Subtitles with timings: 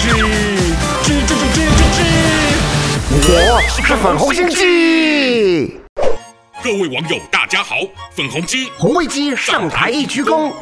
[0.00, 0.08] 鸡，
[1.02, 1.82] 鸡鸡鸡鸡鸡
[3.20, 5.78] 鸡，我是粉红心鸡。
[6.64, 7.76] 各位网友，大家好，
[8.16, 10.54] 粉红鸡红卫鸡上台一鞠躬。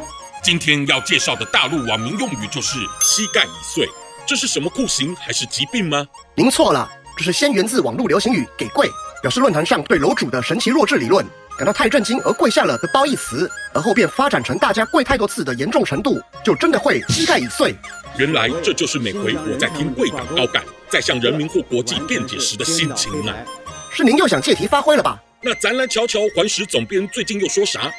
[0.43, 3.87] 今天要介绍的大陆网民用语就是膝盖已碎，
[4.25, 6.05] 这是什么酷刑还是疾病吗？
[6.35, 8.91] 您错了，这是先源自网络流行语“给跪”，
[9.21, 11.25] 表示论坛上对楼主的神奇弱智理论
[11.57, 17.75] 感到太震惊而跪下了的褒义词，而后便发展成大家跪太多次的严重程度，就真的会膝盖已碎。
[18.17, 23.35] 原来这就是每回我在听贵党高干在向人民或国际辩解时的心情啊！
[23.91, 25.21] 是您又想借题发挥了吧？
[25.41, 27.91] 那咱来瞧瞧环时总编最近又说啥？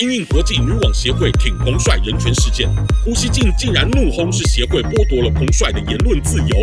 [0.00, 2.68] 因应国际女网协会挺彭帅人权事件，
[3.04, 6.56] 胡锡进竟然怒轰是协会剥夺了彭帅的言论自由。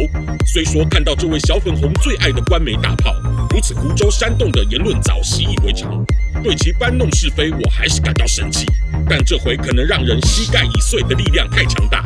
[0.46, 3.14] 虽说看到这位小粉红最爱的官媒大炮
[3.56, 6.06] 如此胡诌煽动的言论早习以为常，
[6.44, 8.66] 对其搬弄是非我还是感到生气。
[9.10, 12.04] 但这回可能让人膝盖已碎的力量太强大，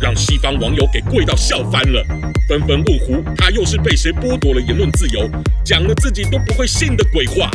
[0.00, 2.00] 让西方网友给跪到笑翻了，
[2.48, 5.28] 纷纷问胡他又是被谁剥夺了言论自由，
[5.64, 7.50] 讲了自己都不会信的鬼话。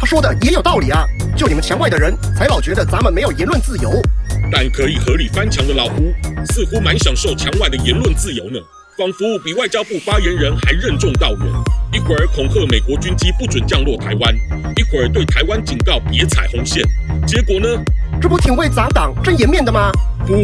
[0.00, 1.04] 他说的也有道理啊，
[1.36, 4.00] 就你们墙外的人才老觉得咱们没有言论自由，
[4.50, 6.10] 但可以合理翻墙的老胡
[6.46, 8.58] 似乎蛮享受墙外的言论自由呢，
[8.98, 11.46] 仿佛比外交部发言人还任重道远。
[11.92, 14.34] 一会儿恐吓美国军机不准降落台湾，
[14.74, 16.82] 一会儿对台湾警告别踩红线，
[17.24, 17.68] 结果呢？
[18.20, 19.92] 这不挺为咱党争颜面的吗？
[20.26, 20.34] 不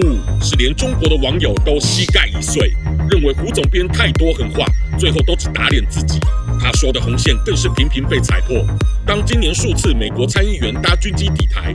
[0.41, 2.73] 是，连中国的网友都膝盖已碎，
[3.11, 4.65] 认为胡总编太多狠话，
[4.97, 6.21] 最后都只打脸自己。
[6.61, 8.65] 他说的红线更是频频被踩破。
[9.05, 11.75] 当今年数次美国参议员搭军机抵台，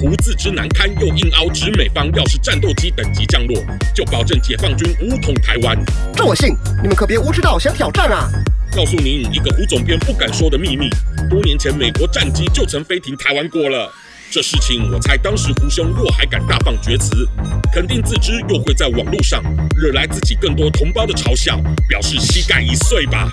[0.00, 3.62] 胡自知难堪，又硬凹指美方要是战斗机等级降落，
[3.94, 5.76] 就保证解放军武统台湾。
[6.16, 8.26] 这我信，你们可别无知到想挑战啊！
[8.74, 10.88] 告诉您一个胡总编不敢说的秘密：
[11.28, 13.92] 多年前美国战机就曾飞停台湾过了。
[14.30, 17.28] 这事情我猜当时胡兄若还敢大放厥词，
[17.70, 19.42] 肯定自知又会在网络上
[19.76, 23.28] 惹来自己更多同胞的嘲笑，表示膝盖一碎吧。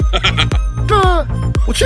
[0.85, 0.95] 这
[1.65, 1.85] 我去。